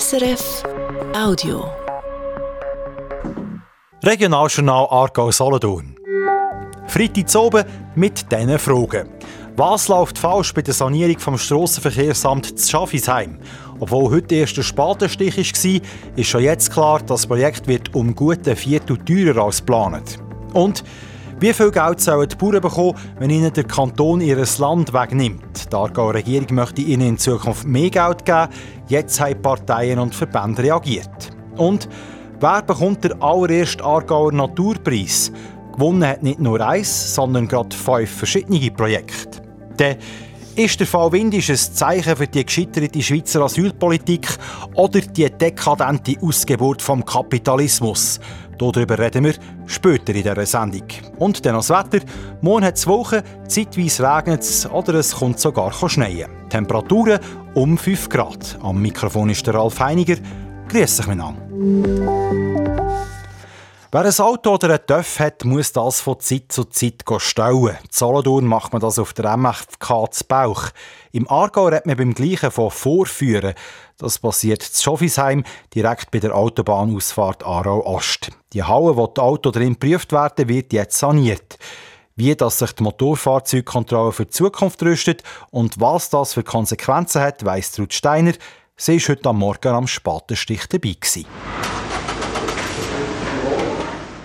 [0.00, 0.62] SRF
[1.14, 1.70] Audio.
[4.02, 5.96] Regionaljournal Aargau-Solothurn.
[6.86, 9.10] Freitag oben mit diesen Fragen.
[9.56, 13.38] Was läuft falsch bei der Sanierung vom Strassenverkehrsamt zu Schaffisheim?
[13.80, 15.80] Obwohl heute erst der Spatenstich war,
[16.16, 20.18] ist schon jetzt klar, das Projekt wird um gute Viertel teurer als geplant.
[20.54, 20.84] Und
[21.42, 25.72] wie viel Geld sollen die Bauern bekommen, wenn ihnen der Kanton ihr Land wegnimmt?
[25.72, 28.46] Die Aargauer Regierung möchte ihnen in Zukunft mehr Geld geben.
[28.86, 31.32] Jetzt haben Parteien und Verbände reagiert.
[31.56, 31.88] Und
[32.38, 35.32] wer bekommt den allerersten Aargauer Naturpreis?
[35.72, 39.42] Gewonnen hat nicht nur eins, sondern gerade fünf verschiedene Projekte.
[39.80, 39.96] Der
[40.56, 44.28] ist der Fall Windisch ein Zeichen für die gescheiterte Schweizer Asylpolitik
[44.74, 48.20] oder die dekadente Ausgeburt vom Kapitalismus?
[48.58, 49.34] Darüber reden wir
[49.66, 50.86] später in dieser Sendung.
[51.18, 52.04] Und dann das Wetter.
[52.42, 56.30] Morgen hat es Wochen, zeitweise regnet es oder es kommt sogar schneien.
[56.48, 57.18] Temperaturen
[57.54, 58.58] um 5 Grad.
[58.62, 60.16] Am Mikrofon ist der Ralf Heiniger.
[60.68, 62.81] Grüß dich miteinander.
[63.94, 67.76] Wer ein Auto oder einen TÜV hat, muss das von Zeit zu Zeit stellen.
[67.82, 70.70] In Solothurn macht man das auf der MFK zu Bauch.
[71.10, 73.52] Im Aargau redet man beim Gleichen von Vorführen.
[73.98, 78.30] Das passiert zu Schoffisheim, direkt bei der Autobahnausfahrt Aarau-Ost.
[78.54, 81.58] Die Halle, wo die Autos drin geprüft werden, wird jetzt saniert.
[82.16, 87.44] Wie das sich die Motorfahrzeugkontrolle für die Zukunft rüstet und was das für Konsequenzen hat,
[87.44, 88.32] weiss Ruth Steiner.
[88.74, 90.94] Sie war heute am Morgen am Spatenstich dabei.
[90.98, 91.26] Gewesen.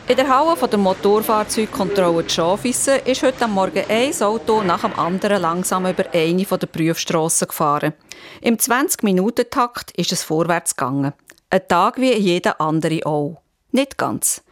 [0.10, 5.42] In der Halle der Motorfahrzeugkontrolle Schafissen ist heute am Morgen ein Auto nach dem anderen
[5.42, 7.92] langsam über eine der Prüfstrassen gefahren.
[8.40, 11.12] Im 20-Minuten-Takt ist es vorwärts gegangen.
[11.50, 13.42] Ein Tag wie jeder andere auch.
[13.74, 14.44] Nicht ganz.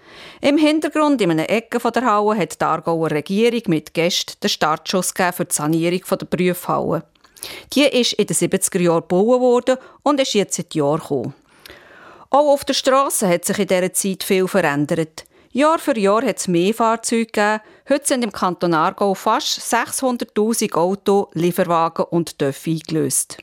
[0.42, 5.14] Im Hintergrund, in einer Ecke der Halle, hat die Aargauer Regierung mit Gästen den Startschuss
[5.16, 7.06] für die Sanierung der Prüfhalle.
[7.72, 11.34] Die ist in den 70er Jahren gebaut worden und ist jetzt seit Jahren gekommen.
[12.30, 15.26] Auch auf der Straße hat sich in dieser Zeit viel verändert.
[15.56, 17.62] Jahr für Jahr hat es mehr Fahrzeuge gegeben.
[17.88, 23.38] Heute sind im Kanton Aargau fast 600'000 Auto, Lieferwagen und Töpfe eingelöst.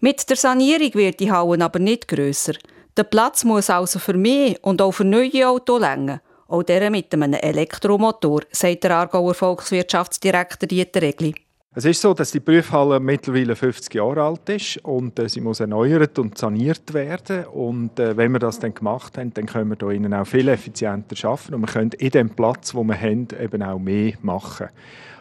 [0.00, 2.54] Mit der Sanierung wird die Halle aber nicht grösser.
[2.96, 6.20] Der Platz muss also für mehr und auch für neue Autos länger.
[6.48, 11.36] Auch der mit einem Elektromotor, sagt der Aargauer Volkswirtschaftsdirektor Dieter Regli.
[11.78, 15.60] Es ist so, dass die Prüfhalle mittlerweile 50 Jahre alt ist und äh, sie muss
[15.60, 17.44] erneuert und saniert werden.
[17.44, 20.48] Und äh, wenn wir das dann gemacht haben, dann können wir hier innen auch viel
[20.48, 24.70] effizienter arbeiten und wir können in dem Platz, wo wir haben, eben auch mehr machen.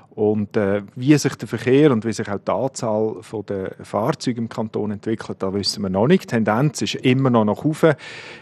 [0.10, 4.50] Und äh, wie sich der Verkehr und wie sich auch die Anzahl der Fahrzeuge im
[4.50, 6.24] Kanton entwickelt, da wissen wir noch nicht.
[6.24, 7.94] Die Tendenz ist immer noch nach oben.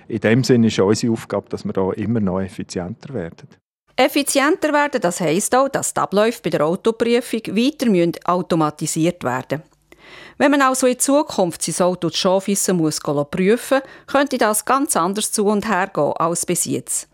[0.07, 3.49] In dem Sinne ist unsere Aufgabe, dass wir da immer noch effizienter werden.
[3.97, 9.63] Effizienter werden, das heisst auch, dass die Abläufe bei der Autoprüfung weiter automatisiert werden
[10.37, 15.31] Wenn man also in Zukunft sein Auto zu Schafissen muss prüfen könnte das ganz anders
[15.31, 17.07] zu und her gehen als bis jetzt.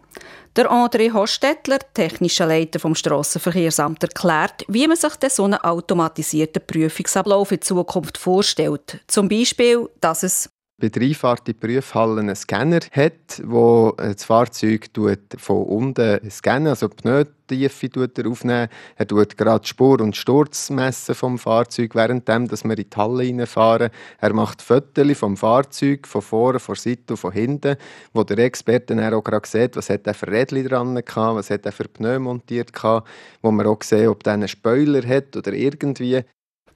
[0.56, 7.52] Der André Hostetler, technischer Leiter vom Strassenverkehrsamt, erklärt, wie man sich so einen automatisierten Prüfungsablauf
[7.52, 9.00] in Zukunft vorstellt.
[9.08, 10.50] Zum Beispiel, dass es
[10.81, 14.90] bei der Einfahrt in die Prüfhalle einen Scanner hat, wo das Fahrzeug
[15.38, 17.90] von unten scannen, also die Pneutiefe
[18.28, 18.68] aufnehmen.
[18.96, 23.91] Er tut gerade Spur- und Sturz messen vom Fahrzeug, während wir in die Halle reinfahren.
[24.20, 27.75] Er macht Fotos vom Fahrzeug, von vorne, von Seite und von hinten,
[28.14, 31.52] wo der Experte dann auch gerade sieht, was hat er für Rädchen dran gehabt, was
[31.52, 33.08] hat er für Pneu montiert gehabt,
[33.44, 36.24] wo man auch sieht, ob der einen Spoiler hat oder irgendwie.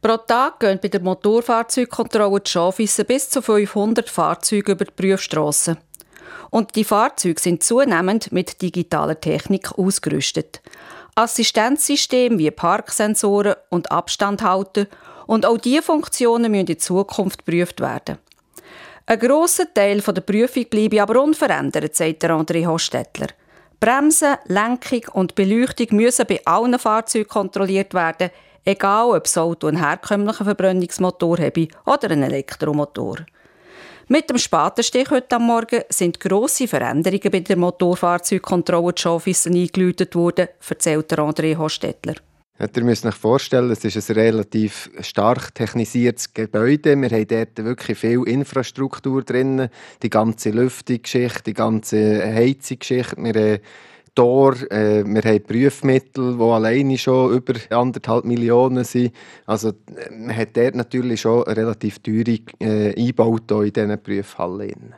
[0.05, 5.77] Pro Tag gehen bei der Motorfahrzeugkontrolle die Schafissen bis zu 500 Fahrzeuge über die Prüfstrasse.
[6.51, 10.61] Und die Fahrzeuge sind zunehmend mit digitaler Technik ausgerüstet.
[11.15, 14.85] Assistenzsysteme wie Parksensoren und Abstandhalter
[15.25, 18.19] und auch diese Funktionen müssen in Zukunft geprüft werden.
[19.07, 23.29] Ein grosser Teil der Prüfung bleibe aber unverändert, sagt André Hostetler.
[23.79, 28.29] Bremsen, Lenkung und Beleuchtung müssen bei allen Fahrzeugen kontrolliert werden,
[28.65, 33.17] egal ob das Auto einen herkömmlichen Verbrennungsmotor habe oder einen Elektromotor.
[34.07, 40.13] Mit dem Spatenstich heute am Morgen sind grosse Veränderungen bei der Motorfahrzeugkontrolle des Office eingeläutet
[40.15, 42.15] worden, erzählt André Hostetler.
[42.59, 46.95] Ja, ihr müsst euch vorstellen, es ist ein relativ stark technisiertes Gebäude.
[46.95, 49.67] Wir haben dort wirklich viel Infrastruktur drin.
[50.03, 53.59] Die ganze Lüftungsgeschichte, die ganze Heizungsgeschichte.
[54.17, 59.13] Haben Tor, äh, wir haben Prüfmittel, die alleine schon über anderthalb Millionen sind.
[59.45, 59.73] Also
[60.11, 64.95] man hat dort natürlich schon relativ teure äh, eingebaut in diesen Prüfhallen.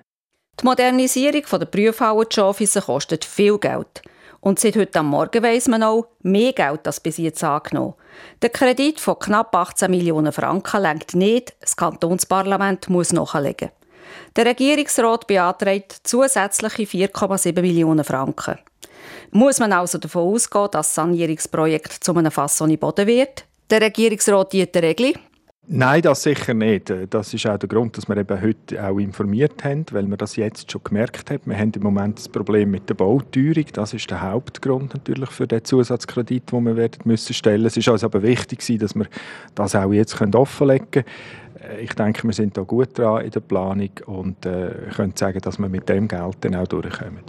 [0.59, 4.01] Die Modernisierung der Prüfhallen Office kostet viel Geld.
[4.39, 7.95] Und seit heute am Morgen weiss man auch, mehr Geld als bis jetzt angenommen.
[8.41, 13.71] Der Kredit von knapp 18 Millionen Franken lenkt nicht, das Kantonsparlament muss nachlegen.
[14.35, 18.59] Der Regierungsrat beantragt zusätzliche 4,7 Millionen Franken.
[19.31, 23.45] Muss man also davon ausgehen, dass das Sanierungsprojekt zu einem Fass ohne Boden wird?
[23.69, 25.13] Der Regierungsrat die Regel.
[25.69, 26.93] Nein, das sicher nicht.
[27.09, 30.37] Das ist auch der Grund, dass wir eben heute auch informiert haben, weil wir das
[30.37, 31.41] jetzt schon gemerkt haben.
[31.43, 33.65] Wir haben im Moment das Problem mit der Bauteuerung.
[33.73, 37.65] Das ist der Hauptgrund natürlich für den Zusatzkredit, den wir werden müssen stellen.
[37.65, 39.07] Es ist uns aber wichtig, dass wir
[39.55, 41.05] das auch jetzt offenlegen können.
[41.81, 45.59] Ich denke, wir sind da gut dran in der Planung und äh, können sagen, dass
[45.59, 47.23] wir mit dem Geld dann auch durchkommen.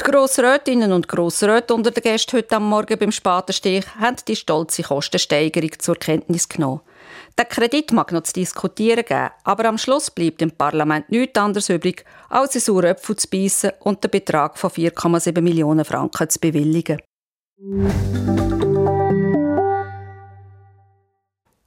[0.00, 4.82] Die Grossrätinnen und Grossräte unter den Gästen heute am Morgen beim Spatenstich haben die stolze
[4.82, 6.80] Kostensteigerung zur Kenntnis genommen.
[7.36, 11.68] Der Kredit mag noch zu diskutieren geben, aber am Schluss bleibt im Parlament nichts anderes
[11.68, 16.38] übrig, als in saure Äpfel zu beißen und den Betrag von 4,7 Millionen Franken zu
[16.38, 17.02] bewilligen.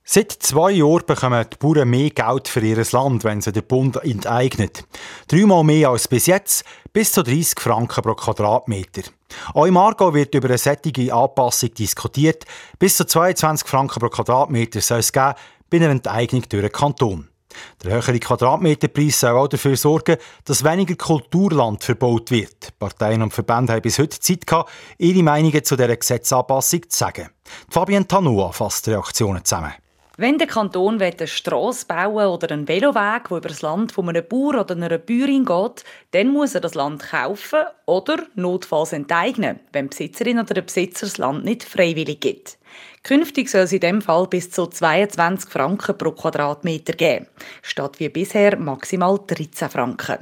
[0.05, 3.95] Seit zwei Jahren bekommen die Bauern mehr Geld für ihr Land, wenn sie der Bund
[4.03, 4.83] enteignet.
[5.29, 9.03] Dreimal mehr als bis jetzt, bis zu 30 Franken pro Quadratmeter.
[9.53, 12.43] Auch im Aargau wird über eine sättige Anpassung diskutiert.
[12.79, 15.35] Bis zu 22 Franken pro Quadratmeter soll es geben
[15.69, 17.29] bei einer Enteignung durch den Kanton.
[17.81, 22.77] Der höhere Quadratmeterpreis soll auch dafür sorgen, dass weniger Kulturland verbaut wird.
[22.77, 27.29] Parteien und Verbände haben bis heute Zeit gehabt, ihre Meinungen zu dieser Gesetzanpassung zu sagen.
[27.69, 29.73] Fabienne Tanua fasst Reaktionen zusammen.
[30.15, 34.23] Wenn der Kanton eine Strasse bauen oder einen Veloweg, der über das Land von einem
[34.23, 35.83] Bauer oder einer Bäuerin geht,
[36.13, 41.07] dann muss er das Land kaufen oder notfalls enteignen, wenn die Besitzerin oder der Besitzer
[41.07, 42.57] das Land nicht freiwillig gibt.
[43.01, 47.27] Künftig soll es in diesem Fall bis zu 22 Franken pro Quadratmeter geben,
[47.61, 50.19] statt wie bisher maximal 13 Franken.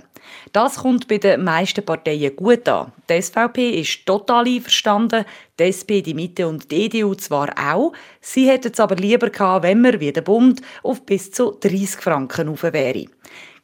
[0.54, 2.92] Das kommt bei den meisten Parteien gut an.
[3.10, 5.26] Die SVP ist total einverstanden,
[5.60, 7.94] die SP, die Mitte und die EDU zwar auch.
[8.22, 12.02] Sie hätten es aber lieber gehabt, wenn man wie der Bund auf bis zu 30
[12.02, 13.06] Franken rauf wäre.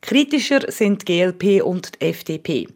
[0.01, 2.67] Kritischer sind die GLP und die FDP.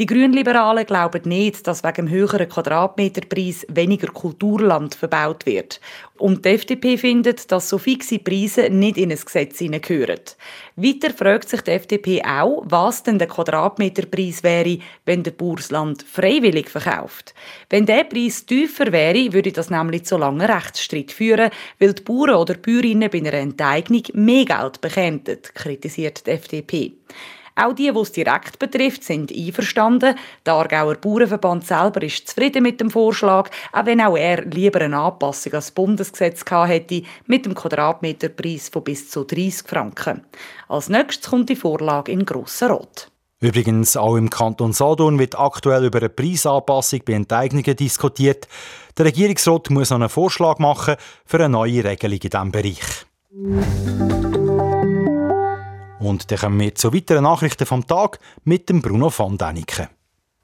[0.00, 5.78] Die Grünliberalen glauben nicht, dass wegen dem höheren Quadratmeterpreis weniger Kulturland verbaut wird.
[6.16, 10.20] Und die FDP findet, dass so fixe Preise nicht in ein Gesetz hineingehören.
[10.76, 15.70] Weiter fragt sich die FDP auch, was denn der Quadratmeterpreis wäre, wenn der Bauer das
[15.70, 17.34] Land freiwillig verkauft.
[17.68, 22.36] Wenn der Preis tiefer wäre, würde das nämlich zu langen Rechtsstreit führen, weil die Bauern
[22.36, 26.92] oder Bäuerinnen bei einer Enteignung mehr Geld bekämen, kritisiert die FDP.
[27.60, 30.14] Auch die, die es direkt betrifft, sind einverstanden.
[30.46, 34.98] Der Aargauer Bauernverband selber ist zufrieden mit dem Vorschlag, auch wenn auch er lieber eine
[34.98, 40.22] Anpassung ans Bundesgesetz hätte, mit dem Quadratmeterpreis von bis zu 30 Franken.
[40.68, 43.10] Als nächstes kommt die Vorlage in grosser Rot.
[43.40, 48.48] Übrigens, auch im Kanton Solothurn wird aktuell über eine Preisanpassung bei Enteignungen diskutiert.
[48.96, 50.96] Der Regierungsrat muss noch einen Vorschlag machen
[51.26, 54.29] für eine neue Regelung in diesem Bereich.
[56.00, 59.88] Und dann kommen wir zu weiteren Nachrichten vom Tag mit dem Bruno von Däniken.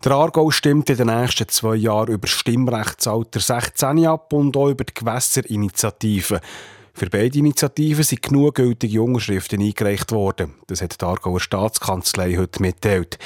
[0.04, 4.68] Der Aargau stimmt in den nächsten zwei Jahren über das Stimmrechtsalter 16 ab und auch
[4.68, 6.40] über die Gewässerinitiative.
[6.92, 10.54] Für beide Initiativen sind genug gültige Unterschriften eingereicht worden.
[10.66, 13.18] Das hat die Aargauer Staatskanzlei heute mitteilt.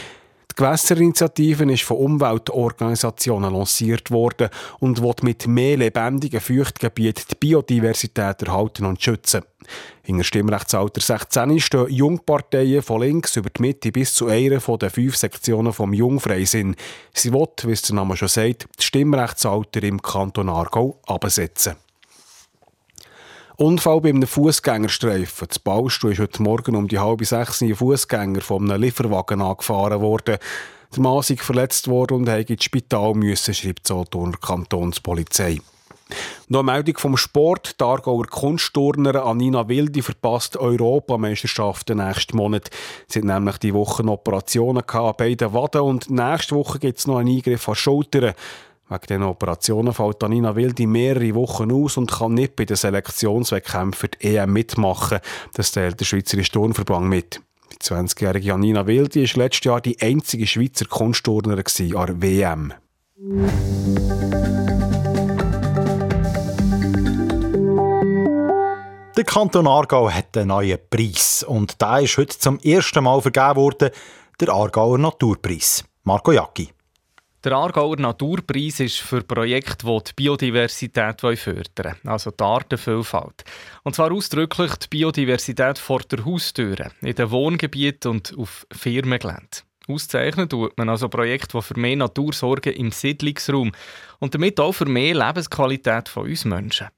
[0.50, 4.48] Die Gewässerinitiative ist von Umweltorganisationen lanciert worden
[4.80, 9.42] und will mit mehr lebendigen Feuchtgebieten die Biodiversität erhalten und schützen.
[10.02, 14.90] In der Stimmrechtsalter 16 stehen Jungparteien von links über die Mitte bis zu einer den
[14.90, 16.74] fünf Sektionen vom Jungfreisinn.
[17.14, 21.76] Sie will, wie es der Name schon sagt, das Stimmrechtsalter im Kanton Aargau absetzen.
[23.60, 25.48] Unfall bei einem Fußgängerstreifen.
[25.48, 30.00] Das Baustuhl ist heute Morgen um die halbe sechs ein Fußgänger von einem Lieferwagen angefahren
[30.00, 30.38] worden.
[30.96, 35.60] Der Mann ist verletzt worden und musste ins Spital müssen, schreibt die Solothurner Kantonspolizei.
[36.48, 37.78] Noch eine Meldung vom Sport.
[37.78, 42.70] Die Aargauer Kunstturner Anina Wildi verpasst Europameisterschaften nächsten Monat.
[43.08, 47.18] Sie hat nämlich die Woche Operationen an beiden Waden und nächste Woche gibt es noch
[47.18, 48.32] einen Eingriff an Schultern.
[48.90, 53.94] Wegen diesen Operationen fällt Anina Wildi mehrere Wochen aus und kann nicht bei den Selektionswettkämpfen
[53.94, 55.20] für die EM mitmachen.
[55.54, 57.40] Das teilt der Schweizerische Turnverband mit.
[57.72, 62.72] Die 20-jährige Anina Wildi war letztes Jahr die einzige Schweizer Kunstturnerin an der WM.
[69.16, 73.54] Der Kanton Aargau hat einen neuen Preis und der ist heute zum ersten Mal vergeben
[73.54, 73.90] worden,
[74.40, 75.84] der Aargauer Naturpreis.
[76.02, 76.72] Marco Jacki.
[77.42, 83.44] Der Aargauer Naturpreis ist für Projekte, die die Biodiversität fördern also die Artenvielfalt.
[83.82, 89.62] Und zwar ausdrücklich die Biodiversität vor der Haustüre, in den Wohngebieten und auf Firmengelände.
[89.88, 93.72] Auszeichnen tut man also Projekte, die für mehr Natur sorgen im Siedlungsraum
[94.18, 96.88] und damit auch für mehr Lebensqualität von uns Menschen.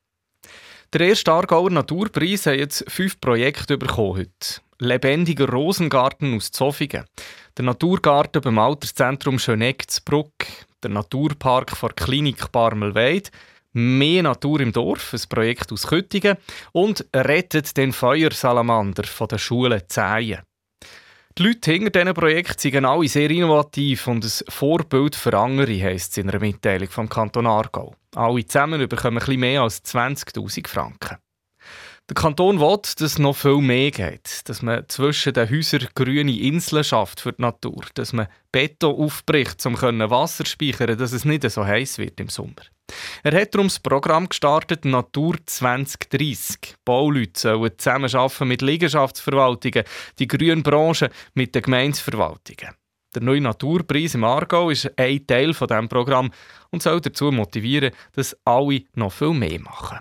[0.92, 4.61] Der erste Aargauer Naturpreis hat jetzt fünf Projekte bekommen heute.
[4.78, 7.04] Lebendiger Rosengarten aus Zofingen,
[7.56, 10.47] der Naturgarten beim Alterszentrum Schöneck zu Bruck,
[10.82, 13.30] der Naturpark vor Klinik Barmelweid,
[13.75, 16.37] Mehr Natur im Dorf, ein Projekt aus Köttingen
[16.73, 20.42] und Rettet den Feuersalamander von der Schule Zeien.
[21.38, 26.12] Die Leute hinter diesen Projekten sind alle sehr innovativ und ein Vorbild für andere, heisst
[26.12, 27.94] es in einer Mitteilung vom Kanton Aargau.
[28.14, 31.16] Alle zusammen bekommen ein bisschen mehr als 20.000 Franken.
[32.12, 36.85] Der Kanton will, dass noch viel mehr geht, dass man zwischen den Häusern grüne Inseln
[36.85, 41.64] schafft für die Natur, dass man Beton aufbricht, um Wasser speichern, dass es nicht so
[41.64, 42.66] heiß wird im Sommer.
[43.23, 46.75] Er hat darum das Programm gestartet Natur 2030.
[46.85, 49.85] Bauleute sollen zusammenarbeiten mit Liegenschaftsverwaltungen,
[50.19, 52.75] die grünen Branchen mit den Gemeinsverwaltungen.
[53.14, 56.31] Der neue Naturpreis im Aargau ist ein Teil von diesem Programm
[56.69, 60.00] und soll dazu motivieren, dass alle noch viel mehr machen.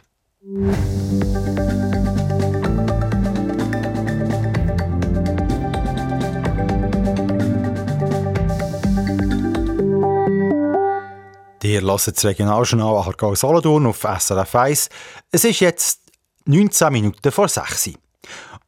[11.63, 14.89] Ihr hört das Regionaljournal Aargau Solothurn auf SRF 1.
[15.32, 16.01] Es ist jetzt
[16.46, 17.91] 19 Minuten vor 6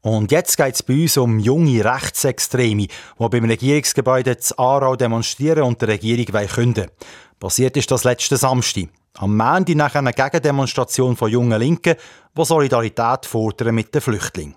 [0.02, 5.64] Und jetzt geht es bei uns um junge Rechtsextreme, die beim Regierungsgebäude zu Aarau demonstrieren
[5.64, 6.92] und der Regierung künden
[7.40, 8.90] Passiert ist das letzte Samstag.
[9.20, 11.96] Am Montag nach einer Gegendemonstration von jungen Linken,
[12.36, 14.56] die Solidarität fordern mit den Flüchtlingen.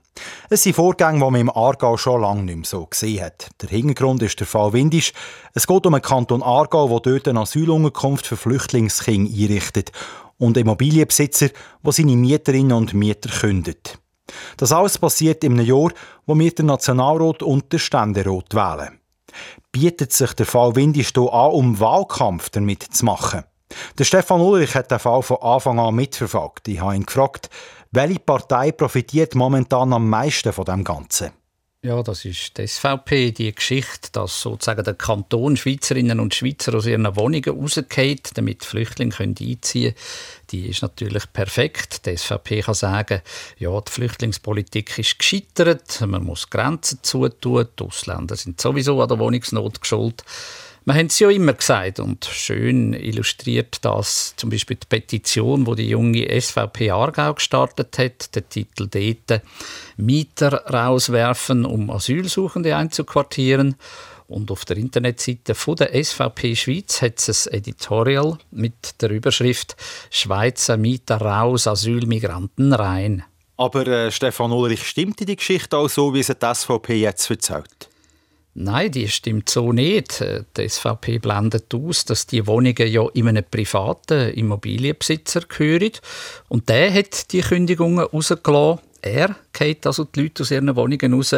[0.49, 3.51] Es sind Vorgänge, die man im Aargau schon lange nicht mehr so gesehen hat.
[3.61, 5.13] Der Hintergrund ist der Fall Windisch.
[5.53, 9.93] Es geht um einen Kanton Aargau, der dort eine Asylunterkunft für Flüchtlingskinder einrichtet
[10.39, 11.51] und Immobilienbesitzer,
[11.85, 13.99] der seine Mieterinnen und Mieter kündet.
[14.57, 15.91] Das alles passiert einem Jahr,
[16.25, 19.01] wo wir den Nationalrat und den Ständerat wählen.
[19.71, 23.45] Bietet sich der Fall Windisch hier an, um Wahlkampf damit zu machen?
[23.99, 26.69] Der Stefan Ulrich hat den Fall von Anfang an mitverfolgt.
[26.69, 27.51] Ich habe ihn gefragt,
[27.93, 31.31] welche Partei profitiert momentan am meisten von dem Ganzen?
[31.87, 36.87] Ja, das ist die SVP, die Geschichte, dass sozusagen der Kanton Schweizerinnen und Schweizer aus
[36.87, 39.95] ihren Wohnungen rausgeht, damit Flüchtlinge einziehen können,
[40.51, 42.05] die ist natürlich perfekt.
[42.07, 43.23] Die SVP kann sagen,
[43.59, 49.21] ja, die Flüchtlingspolitik ist gescheitert, man muss Grenzen zutun, die Ausländer sind sowieso an der
[49.21, 50.25] Wohnungsnot geschuldet.
[50.89, 55.75] Wir haben es ja immer gesagt und schön illustriert das zum Beispiel die Petition, wo
[55.75, 59.43] die junge SVP Aargau gestartet hat, der Titel dort
[59.97, 63.75] «Mieter rauswerfen, um Asylsuchende einzuquartieren».
[64.29, 69.75] Und auf der Internetseite von der SVP Schweiz hat es ein Editorial mit der Überschrift
[70.11, 73.25] «Schweizer Mieter raus, Asylmigranten rein».
[73.57, 77.89] Aber äh, Stefan Ulrich, stimmt die Geschichte auch so, wie sie die SVP jetzt erzählt?
[78.59, 80.25] Nein, die stimmt so nicht.
[80.57, 85.91] Die SVP blendet aus, dass die Wohnungen ja in einem privaten Immobilienbesitzer gehören.
[86.49, 88.81] Und der hat die Kündigungen rausgelassen.
[89.03, 91.35] Er geht also die Leute aus ihren Wohnungen raus.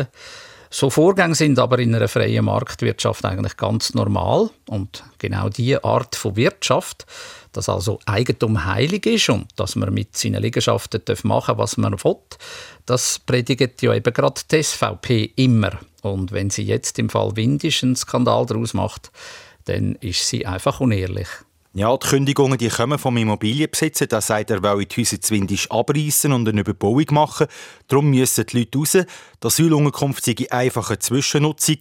[0.71, 4.51] So Vorgänge sind aber in einer freien Marktwirtschaft eigentlich ganz normal.
[4.69, 7.05] Und genau diese Art von Wirtschaft,
[7.53, 11.93] dass also Eigentum heilig ist und dass man mit seinen Liegenschaften machen darf, was man
[12.03, 12.17] will,
[12.87, 15.79] das predigt ja eben gerade die SVP immer.
[16.03, 19.11] Und wenn sie jetzt im Fall Windisch einen Skandal daraus macht,
[19.65, 21.29] dann ist sie einfach unehrlich.
[21.75, 24.07] Ja, die Kündigungen die kommen vom Immobilienbesitzer.
[24.07, 27.47] Da sagt er, will die Häuser zu Windisch abreißen und eine Überbauung machen.
[27.87, 28.93] Darum müssen die Leute raus.
[28.93, 31.77] Die Asylunterkunft sei einfach eine Zwischennutzung.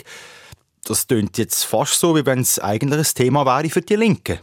[0.83, 4.39] Das klingt jetzt fast so, wie wenn es eigentlich ein Thema wäre für die Linken.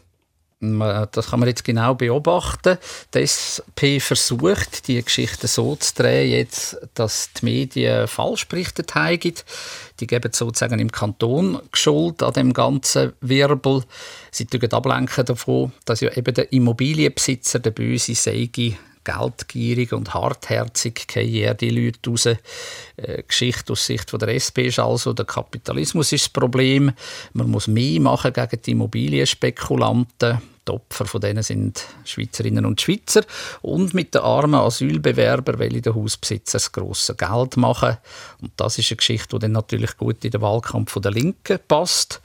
[1.12, 2.78] Das kann man jetzt genau beobachten.
[3.12, 9.34] Die SP versucht, die Geschichte so zu drehen, jetzt, dass die Medien falsch berichtet haben.
[10.00, 13.82] Die geben sozusagen im Kanton Schuld an dem ganzen Wirbel.
[14.30, 18.48] Sie ablenken davon, dass ja eben der Immobilienbesitzer, der Böse, sei
[19.04, 22.26] geldgierig und hartherzig eher die Leute raus.
[22.26, 22.38] Äh,
[23.28, 26.90] Geschichte aus Sicht von der SP ist also, der Kapitalismus ist das Problem.
[27.34, 30.40] Man muss mehr machen gegen die Immobilienspekulanten.
[30.66, 33.22] Die Opfer von denen sind Schweizerinnen und Schweizer.
[33.60, 37.98] Und mit den armen Asylbewerbern will der Hausbesitzer das grosse Geld machen.
[38.40, 42.22] Und das ist eine Geschichte, die dann natürlich gut in den Wahlkampf der Linken passt.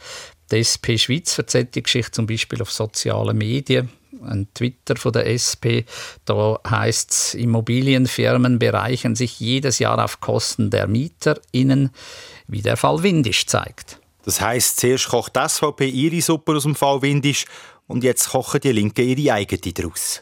[0.51, 3.89] Die SP Schweiz erzählt die Geschichte zum Beispiel auf sozialen Medien
[4.23, 5.85] ein Twitter von der SP.
[6.25, 11.91] Da heißt es, Immobilienfirmen bereichern sich jedes Jahr auf Kosten der MieterInnen,
[12.47, 13.99] wie der Fall Windisch zeigt.
[14.25, 17.45] Das heißt, zuerst kocht die SVP ihre Suppe aus dem Fall Windisch
[17.89, 20.21] und jetzt kochen die Linken ihre eigene daraus.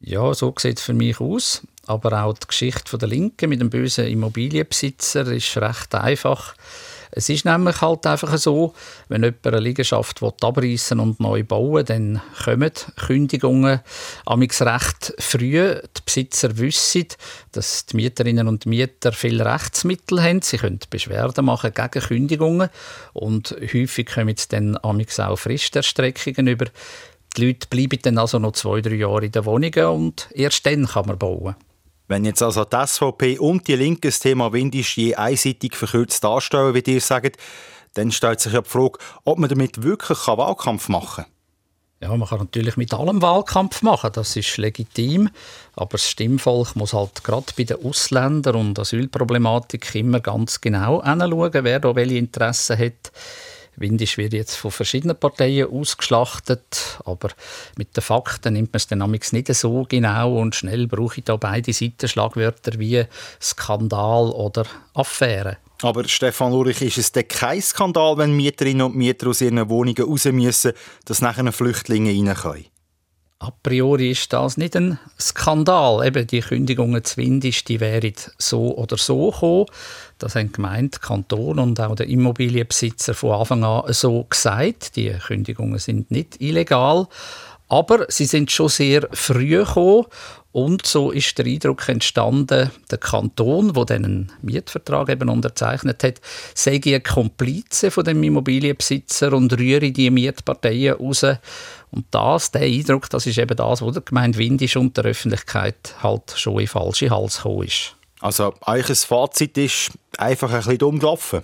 [0.00, 1.66] Ja, so sieht es für mich aus.
[1.86, 6.54] Aber auch die Geschichte der Linken mit dem bösen Immobilienbesitzer ist recht einfach.
[7.18, 8.74] Es ist nämlich halt einfach so,
[9.08, 13.80] wenn jemand eine Liegenschaft abreißen und neu bauen dann kommen Kündigungen
[14.24, 15.74] amix recht früh.
[15.74, 17.08] Die Besitzer wissen,
[17.50, 20.42] dass die Mieterinnen und Mieter viele Rechtsmittel haben.
[20.42, 22.68] Sie können Beschwerden machen gegen Kündigungen
[23.14, 26.66] und häufig kommen dann amix auch Fristerstreckungen über.
[27.36, 30.86] Die Leute bleiben dann also noch zwei, drei Jahre in den Wohnungen und erst dann
[30.86, 31.56] kann man bauen.
[32.08, 36.74] Wenn jetzt also die SVP und die Linke das Thema Windisch je einseitig verkürzt darstellen,
[36.74, 37.36] wie ihr sagt,
[37.94, 41.32] dann stellt sich ja die Frage, ob man damit wirklich Wahlkampf machen kann.
[42.00, 45.30] Ja, man kann natürlich mit allem Wahlkampf machen, das ist legitim.
[45.74, 51.50] Aber das Stimmvolk muss halt gerade bei der Ausländer- und Asylproblematik immer ganz genau anschauen,
[51.52, 53.12] wer da welche Interessen hat.
[53.80, 57.30] Windisch wird jetzt von verschiedenen Parteien ausgeschlachtet, aber
[57.76, 61.36] mit den Fakten nimmt man es dann nicht so genau und schnell brauche ich da
[61.36, 63.04] beide Seiten Schlagwörter wie
[63.40, 65.58] Skandal oder Affäre.
[65.82, 70.02] Aber Stefan Ulrich, ist es denn kein Skandal, wenn Mieterinnen und Mieter aus ihren Wohnungen
[70.02, 70.72] raus müssen,
[71.04, 72.77] dass nachher Flüchtlinge rein können?
[73.40, 76.04] A priori ist das nicht ein Skandal.
[76.04, 79.66] Eben die Kündigungen zu Windisch, die wären so oder so gekommen.
[80.18, 84.96] Das haben gemeint, Kanton und auch der Immobilienbesitzer von Anfang an so gesagt.
[84.96, 87.06] Die Kündigungen sind nicht illegal.
[87.68, 90.06] Aber sie sind schon sehr früh gekommen
[90.52, 96.20] und so ist der Eindruck entstanden, der Kanton, der einen Mietvertrag eben unterzeichnet hat,
[96.54, 101.24] sei ein Komplize von dem Immobilienbesitzer und rühre die Mietparteien raus.
[101.90, 105.94] Und das, der Eindruck, das ist eben das, was der Gemeinde Windisch und der Öffentlichkeit
[106.02, 107.94] halt schon in falsche Hals gekommen ist.
[108.20, 111.42] Also, eigentlich ein Fazit ist einfach ein bisschen dumm gelaufen.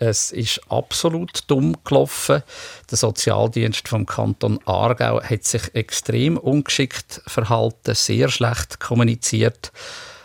[0.00, 2.44] Es ist absolut dumm gelaufen.
[2.88, 9.72] Der Sozialdienst vom Kanton Aargau hat sich extrem ungeschickt verhalten, sehr schlecht kommuniziert.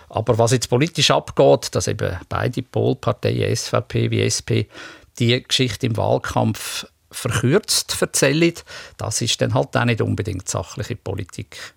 [0.09, 4.69] Aber was jetzt politisch abgeht, dass eben beide Polparteien, SVP wie SP,
[5.17, 8.53] die Geschichte im Wahlkampf verkürzt erzählen,
[8.97, 11.73] das ist dann halt auch nicht unbedingt sachliche Politik.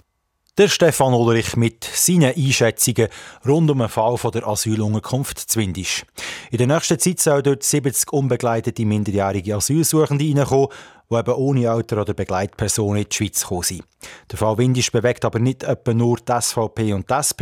[0.59, 3.09] Der Stefan Ulrich mit seinen Einschätzungen
[3.47, 6.07] rund um den Fall der Asylunterkunft Zwindisch.
[6.51, 10.69] In der nächsten Zeit sollen dort 70 unbegleitete minderjährige Asylsuchende reinkommen,
[11.11, 13.85] die eben ohne Alter oder Begleitperson in die Schweiz gekommen sind.
[14.31, 17.41] Der Fall Windisch bewegt aber nicht etwa nur die SVP und die SP.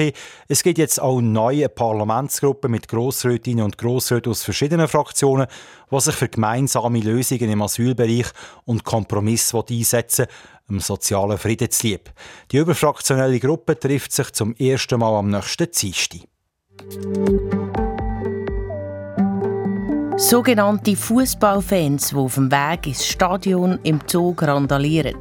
[0.48, 5.46] Es gibt jetzt auch neue Parlamentsgruppen mit Grossrätinnen und Grossräten aus verschiedenen Fraktionen,
[5.90, 8.26] die sich für gemeinsame Lösungen im Asylbereich
[8.64, 10.26] und Kompromiss einsetzen
[10.68, 12.10] dem sozialen Frieden zu lieb.
[12.50, 16.20] Die überfraktionelle Gruppe trifft sich zum ersten Mal am nächsten Dienstag.
[20.16, 25.16] Sogenannte Fußballfans, die auf dem Weg ins Stadion im Zug randalieren.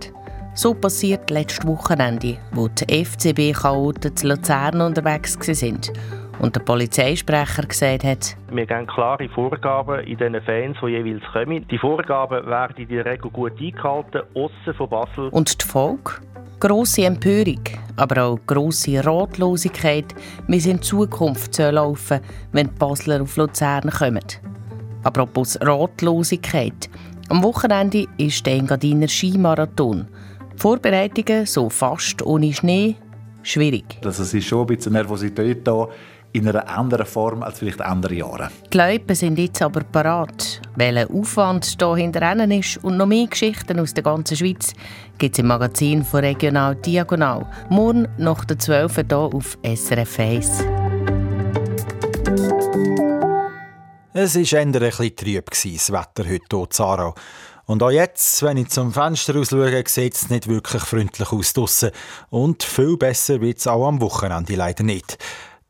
[0.53, 5.81] So passiert letztes Wochenende, wo die FCB-Chaoten zu Luzern unterwegs waren
[6.39, 11.67] und der Polizeisprecher gesagt hat, wir geben klare Vorgaben in den Fans, die jeweils kommen.
[11.69, 15.29] Die Vorgaben werden in der Regel gut eingehalten, aussen von Basel.
[15.29, 16.21] Und die Folge?
[16.59, 17.63] Grosse Empörung,
[17.97, 20.13] aber auch grosse Ratlosigkeit,
[20.47, 24.52] wie es in Zukunft laufen soll, wenn die Basler auf Luzern kommen.
[25.03, 26.89] Apropos Ratlosigkeit.
[27.29, 30.07] Am Wochenende ist der Engadiner Skimarathon.
[30.53, 32.95] Die Vorbereitungen so fast ohne Schnee
[33.41, 33.85] schwierig.
[34.03, 35.87] Also es ist schon ein bisschen Nervosität da
[36.33, 38.49] in einer anderen Form als vielleicht andere Jahre.
[38.71, 40.61] Die Leute sind jetzt aber parat.
[40.75, 44.73] Welcher Aufwand hier hinter ist und noch mehr Geschichten aus der ganzen Schweiz
[45.17, 47.45] gibt es im Magazin von Regional Diagonal.
[47.69, 50.63] Morgen nach der 12 hier auf SRF 1.
[54.15, 54.73] Es war eher ein
[55.15, 57.15] trüb, das Wetter heute in Zarau.
[57.65, 61.89] Und auch jetzt, wenn ich zum Fenster schaue, sieht es nicht wirklich freundlich aus draussen.
[62.29, 65.17] Und viel besser wird es auch am Wochenende leider nicht.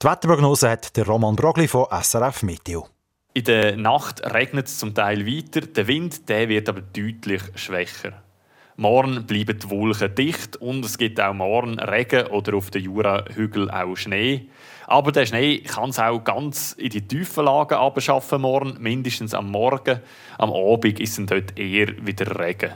[0.01, 2.89] Die Wetterprognose hat der Roman Brogli von SRF Meteo.
[3.33, 8.23] In der Nacht regnet es zum Teil weiter, der Wind der wird aber deutlich schwächer.
[8.75, 13.69] Morgen bleiben die Wolken dicht und es gibt auch morgen Regen oder auf den Jurahügeln
[13.69, 14.49] auch Schnee.
[14.87, 19.51] Aber der Schnee kann es auch ganz in die tiefen Lagen abschaffen morgen, mindestens am
[19.51, 19.99] Morgen.
[20.37, 22.71] Am Abend ist es dort eher wieder Regen.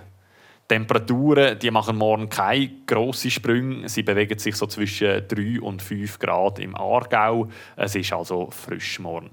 [0.68, 3.88] Temperaturen die machen morgen keine grossen Sprünge.
[3.88, 7.48] Sie bewegen sich so zwischen 3 und 5 Grad im Aargau.
[7.78, 9.30] Es ist also frisch morgen.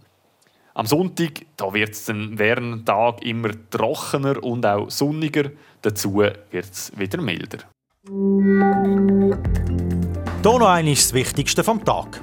[0.75, 5.51] Am Sonntag wird es während des Tages immer trockener und auch sonniger.
[5.83, 7.59] Dazu wird es wieder milder.
[10.43, 12.21] Hier noch eines das Wichtigste vom Tag.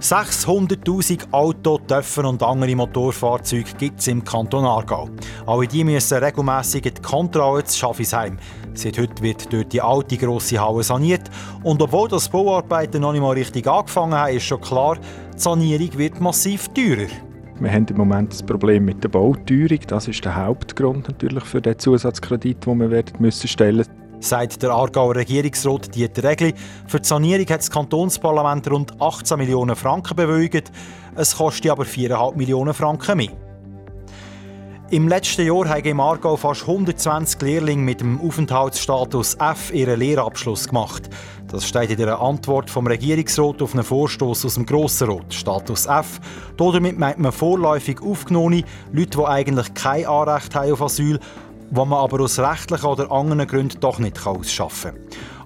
[0.00, 5.08] 600'000 Auto, Töpfen und andere Motorfahrzeuge gibt es im Kanton Aargau.
[5.46, 8.38] Alle die müssen regelmässig in die Kontrolle zu Schaffisheim.
[8.74, 11.30] Seit heute wird dort die alte grosse Halle saniert.
[11.62, 14.96] Und obwohl das Bauarbeiten noch nicht mal richtig angefangen haben, ist schon klar,
[15.34, 17.08] die Sanierung wird massiv teurer.
[17.60, 19.78] Wir haben im Moment das Problem mit der Bauteuerung.
[19.86, 23.86] Das ist der Hauptgrund natürlich für den Zusatzkredit, den wir werden müssen stellen
[24.24, 26.54] Sagt der Aargauer Regierungsrat Dieter Regli.
[26.86, 30.72] Für die Sanierung hat das Kantonsparlament rund 18 Millionen Franken bewilligt.
[31.14, 33.32] Es kostet aber 4,5 Millionen Franken mehr.
[34.88, 40.68] Im letzten Jahr haben im Aargau fast 120 Lehrlinge mit dem Aufenthaltsstatus F ihren Lehrabschluss
[40.68, 41.10] gemacht.
[41.48, 45.86] Das steht in der Antwort vom Regierungsrat auf einen Vorstoß aus dem Grossen Rat, Status
[45.86, 46.20] F.
[46.56, 51.18] Damit meint man vorläufig aufgenommene Leute, die eigentlich kein Anrecht haben auf Asyl,
[51.74, 55.00] wo man aber aus rechtlichen oder anderen Gründen doch nicht ausschaffen kann.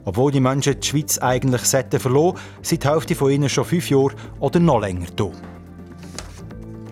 [0.05, 4.15] Obwohl die Menschen die Schweiz eigentlich verloren sind die Hälfte von ihnen schon fünf Jahre
[4.39, 5.33] oder noch länger hier.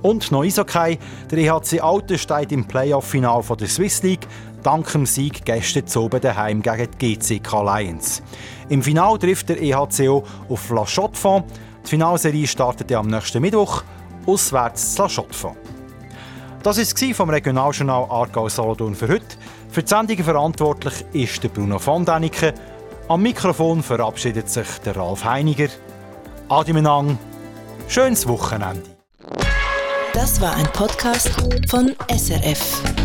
[0.02, 0.98] Und noch Eishockey.
[1.30, 4.26] Der EHC Alten steht im Playoff-Final der Swiss League
[4.62, 8.22] dank dem Sieg gestern zu oben daheim gegen die GCK Lions.
[8.68, 11.52] Im Final trifft der EHCO auf La Chaux-de-Fonds.
[11.84, 13.84] Die Finalserie startet am nächsten Mittwoch
[14.26, 15.65] auswärts zu La Chaux-de-Fonds.
[16.66, 19.36] Das war es vom Regionaljournal Aargau Solothurn für heute.
[19.70, 22.52] Für die Sendung verantwortlich ist der Bruno von Däniken.
[23.06, 25.68] Am Mikrofon verabschiedet sich der Ralf Heiniger.
[26.48, 27.20] Adi Menang.
[27.86, 28.82] Schönes Wochenende.
[30.12, 31.30] Das war ein Podcast
[31.70, 32.95] von SRF.